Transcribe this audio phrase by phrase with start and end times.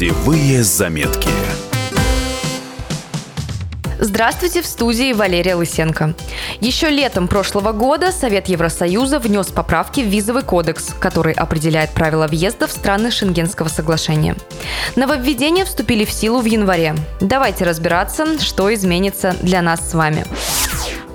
[0.00, 1.28] Путевые заметки.
[3.98, 6.14] Здравствуйте, в студии Валерия Лысенко.
[6.62, 12.66] Еще летом прошлого года Совет Евросоюза внес поправки в визовый кодекс, который определяет правила въезда
[12.66, 14.36] в страны Шенгенского соглашения.
[14.96, 16.94] Нововведения вступили в силу в январе.
[17.20, 20.24] Давайте разбираться, что изменится для нас с вами.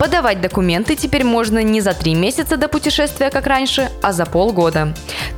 [0.06, 4.94] Подавать документы теперь можно не за три месяца до путешествия, как раньше, а за полгода.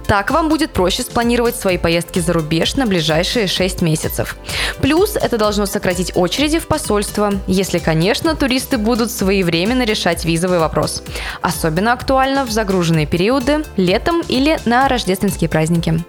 [0.07, 4.35] Так вам будет проще спланировать свои поездки за рубеж на ближайшие 6 месяцев.
[4.81, 11.01] Плюс это должно сократить очереди в посольство, если, конечно, туристы будут своевременно решать визовый вопрос.
[11.41, 16.03] Особенно актуально в загруженные периоды, летом или на рождественские праздники.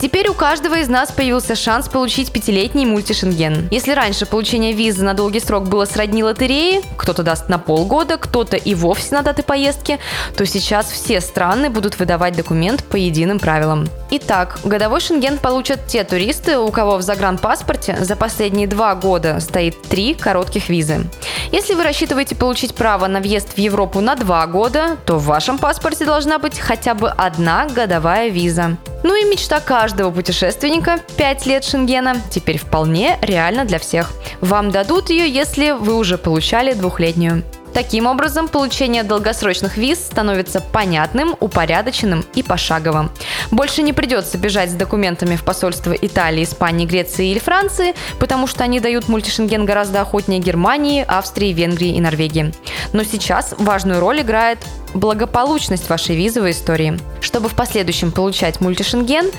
[0.00, 3.68] Теперь у каждого из нас появился шанс получить пятилетний мультишенген.
[3.72, 8.56] Если раньше получение визы на долгий срок было сродни лотереи, кто-то даст на полгода, кто-то
[8.56, 9.98] и вовсе на даты поездки,
[10.36, 13.88] то сейчас все страны будут выдавать документ по единым правилам.
[14.10, 19.82] Итак, годовой шенген получат те туристы, у кого в загранпаспорте за последние два года стоит
[19.82, 21.06] три коротких визы.
[21.50, 25.58] Если вы рассчитываете получить право на въезд в Европу на два года, то в вашем
[25.58, 28.76] паспорте должна быть хотя бы одна годовая виза.
[29.04, 34.10] Ну и мечта каждого путешественника– 5 лет Шенгена– теперь вполне реально для всех.
[34.40, 37.44] Вам дадут ее, если вы уже получали двухлетнюю.
[37.74, 43.10] Таким образом, получение долгосрочных виз становится понятным, упорядоченным и пошаговым.
[43.52, 48.64] Больше не придется бежать с документами в посольство Италии, Испании, Греции или Франции, потому что
[48.64, 52.52] они дают мультишенген гораздо охотнее Германии, Австрии, Венгрии и Норвегии.
[52.92, 54.58] Но сейчас важную роль играет
[54.94, 56.98] благополучность вашей визовой истории.
[57.28, 59.30] Чтобы в последующем получать мультишенген,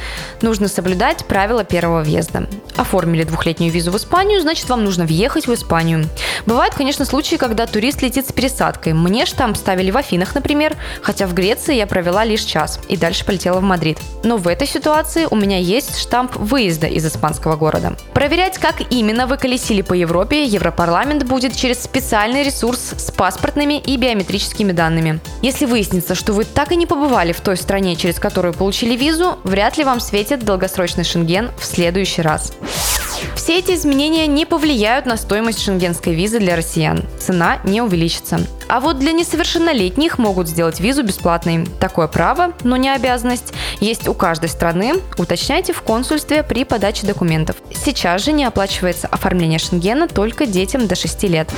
[0.43, 2.47] нужно соблюдать правила первого въезда.
[2.77, 6.07] Оформили двухлетнюю визу в Испанию, значит вам нужно въехать в Испанию.
[6.45, 8.93] Бывают, конечно, случаи, когда турист летит с пересадкой.
[8.93, 13.25] Мне штамп ставили в Афинах, например, хотя в Греции я провела лишь час и дальше
[13.25, 13.97] полетела в Мадрид.
[14.23, 17.97] Но в этой ситуации у меня есть штамп выезда из испанского города.
[18.13, 23.97] Проверять, как именно вы колесили по Европе, Европарламент будет через специальный ресурс с паспортными и
[23.97, 25.19] биометрическими данными.
[25.41, 29.39] Если выяснится, что вы так и не побывали в той стране, через которую получили визу,
[29.43, 32.53] вряд ли вам светит долгосрочный шенген в следующий раз.
[33.35, 37.03] Все эти изменения не повлияют на стоимость шенгенской визы для россиян.
[37.19, 38.39] Цена не увеличится.
[38.69, 41.65] А вот для несовершеннолетних могут сделать визу бесплатной.
[41.79, 44.93] Такое право, но не обязанность, есть у каждой страны.
[45.17, 47.55] Уточняйте в консульстве при подаче документов.
[47.73, 51.49] Сейчас же не оплачивается оформление шенгена только детям до 6 лет.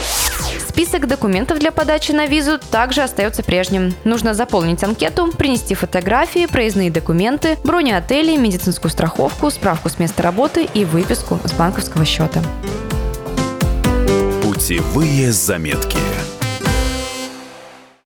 [0.70, 3.94] Список документов для подачи на визу также остается прежним.
[4.06, 10.64] Нужно заполнить анкету, принести фотографии, проездные документы, брони отелей, медицинскую страховку, справку с места работы
[10.74, 12.42] и выписку с банковского счета.
[14.42, 15.98] Путевые заметки.